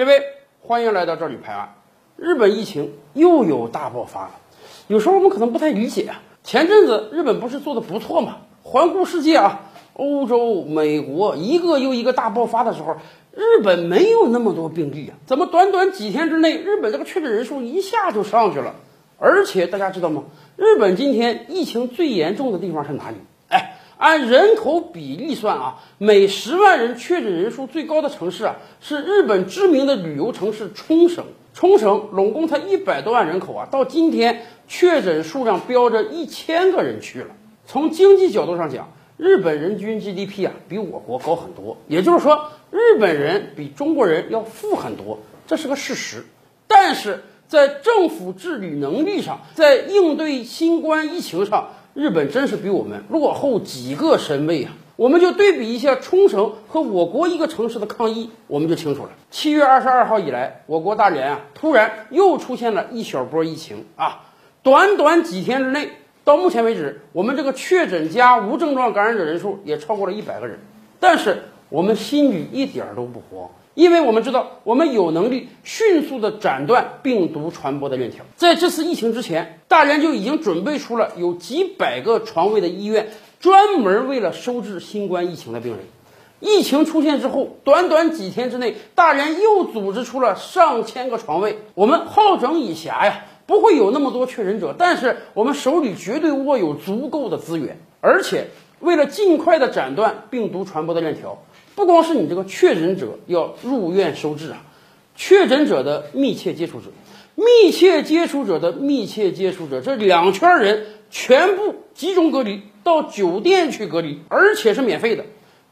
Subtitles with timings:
[0.00, 0.22] 各位
[0.62, 1.74] 欢迎来到这里拍案。
[2.16, 4.30] 日本疫情又有大爆发了，
[4.86, 6.22] 有时候我们可能不太理解啊。
[6.42, 8.38] 前阵子日本不是做的不错吗？
[8.62, 9.60] 环顾世界啊，
[9.92, 12.96] 欧洲、美国一个又一个大爆发的时候，
[13.34, 18.76] 日本没有那么多病例啊，怎么短短几天之内，日本这个确诊人数一下就上去了？
[19.18, 20.24] 而且大家知道吗？
[20.56, 23.16] 日本今天疫情最严重的地方是哪里？
[24.00, 31.24] 按人口比例算啊，每十万人确诊人数最高的城市啊，是日本知名的旅游城市冲绳。
[31.52, 37.26] 冲绳拢共才一百多万人口啊，到今天确诊数量飙着一千个人去了。
[37.66, 46.24] 从经济角度上讲，日本人均 GDP 啊比我国高很多，也就是说，日本人比中国人要富很多，这是个事实。
[46.66, 54.72] 但是在政府治理能力上，在应对新冠疫情上，日本真是比我们落后几个身位啊！
[54.94, 59.10] 我们就对比一下冲绳和我国一个城市的抗疫，我们就清楚了。
[59.30, 64.20] 七月二十二号以来，我国大连啊，突然又出现了一小波疫情啊，
[64.62, 65.90] 短短几天之内，
[66.22, 70.60] 到目前为止，我们这个确诊加无症状感染者人数也超过了一百个人。
[71.00, 73.48] 但是我们心里一点都不慌。
[73.80, 78.26] 因为我们知道，我们有能力迅速的斩断病毒传播的链条。
[78.36, 83.08] 在这次疫情之前，大连就已经准备出了有几百个床位的医院，
[83.40, 85.80] 专门为了收治新冠疫情的病人。
[86.40, 91.56] 疫情出现之后，短短几天之内，大连又组织出了上千个床位。
[91.74, 101.38] 我们好整以暇呀，不会有那么多确诊者，但是我们手里绝对握有足够的资源，而且为了尽快的斩断病毒传播的链条。
[101.80, 104.62] 不光是你这个确诊者要入院收治啊，
[105.16, 106.88] 确诊者的密切接触者、
[107.34, 115.24] 密切接触者的密切接触者，这两圈人全部集中隔离到酒店去隔离，而且是免费的。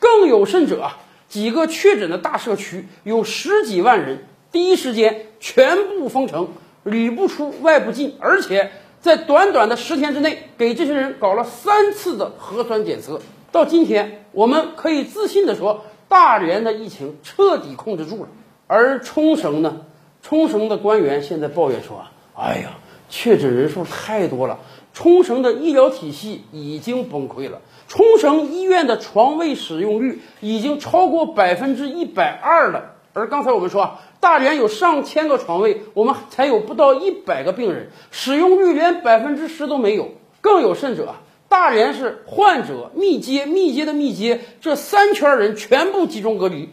[0.00, 6.48] 更有甚者啊，几个确诊的大社区有十几万人，第一时间全部封城，
[6.82, 13.20] 里不出外不进，而且在短短的十天之内，给这些人搞了三次的核酸检测。
[13.52, 15.84] 到今天，我们可以自信地说。
[16.12, 18.28] 大连的疫情彻底控制住了，
[18.66, 19.86] 而冲绳呢？
[20.20, 22.04] 冲绳的官员现在抱怨说
[22.36, 22.74] ：“哎呀，
[23.08, 24.58] 确诊人数太多了，
[24.92, 27.62] 冲绳的医疗体系已经崩溃了。
[27.88, 32.92] 冲绳医院的床位使用率已经超过百分之一百二了。
[33.14, 40.10] 而刚才我们说啊，大连有上千个床位，我们才有不到一百个病人，使用率连百分之十都没有。
[40.42, 41.14] 更有甚者。”
[41.52, 46.70] 大连是患者密接、密接的密接，这三圈人全部集中隔离。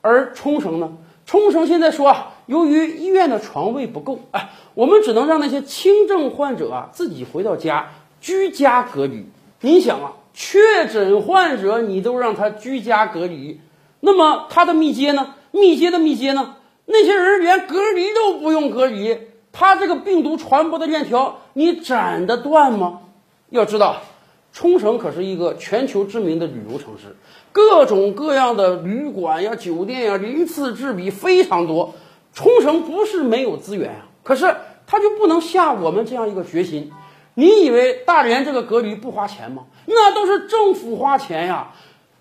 [0.00, 0.94] 而冲绳呢？
[1.24, 7.90] 冲绳现在说啊，由于医院的床位不够，哎，我们只能让那些轻症患者啊自己回到家
[8.20, 9.24] 居家隔离。
[9.60, 13.60] 你想啊，确诊患者你都让他居家隔离，
[14.00, 15.36] 那么他的密接呢？
[15.52, 16.56] 密接的密接呢？
[16.86, 19.16] 那些人连隔离都不用隔离，
[19.52, 23.02] 他这个病毒传播的链条你斩得断吗？
[23.50, 24.02] 要知道，
[24.52, 27.16] 冲绳可是一个全球知名的旅游城市，
[27.52, 31.94] 各种各样的旅馆呀、酒店呀，鳞次栉比，非常多。
[32.34, 34.54] 冲绳不是没有资源啊，可是
[34.86, 36.92] 他就不能下我们这样一个决心。
[37.34, 39.64] 你以为大连这个隔离不花钱吗？
[39.86, 41.72] 那都是政府花钱呀。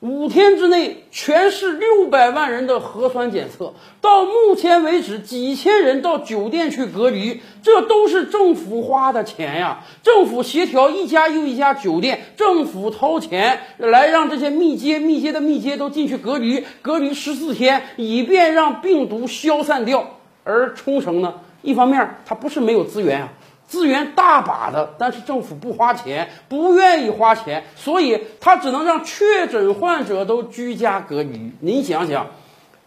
[0.02, 9.84] 五天之内，全市六百万人的核酸检测，到目前为止，几千人到酒店去隔离，这都是政府花的钱呀！
[10.04, 20.20] 政府协调一家又一家酒店，政府掏钱来让这些密接、密接的密接都进去隔离，隔离十四天，以便让病毒消散掉。
[20.44, 21.34] 而冲绳呢，
[21.64, 23.30] 一方面它不是没有资源啊。
[23.68, 31.52] 资源大把的，但是政府不花钱，不愿意花钱，所以他只能让确诊患者都居家隔离。
[31.60, 32.28] 您想想，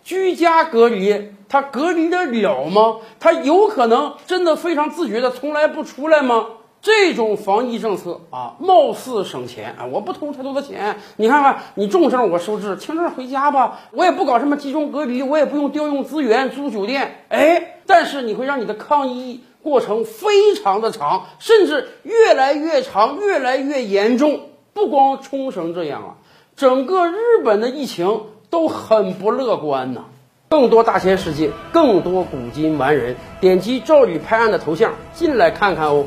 [0.02, 2.96] 居家隔离，他隔离得了吗？
[3.20, 6.46] 他有可能真的非常自觉的从来不出来吗？
[6.82, 10.96] 这种防疫政策啊，貌似省钱啊，我不投太多的钱。
[11.16, 17.24] 你看看，你重症我收治，轻症回家吧，我也不搞什么集中隔离，我也不用调用资源租酒店。
[17.28, 19.42] 哎，但是你会让你的抗疫。
[19.62, 24.40] 过程非常的长，甚至越来越长，越来越严重。
[24.72, 26.10] 不光冲绳这样啊，
[26.56, 30.04] 整个日本的疫情都很不乐观呐。
[30.48, 36.06] 更多大千世界，更多古今完人，点击赵宇拍案的头像进来看看哦。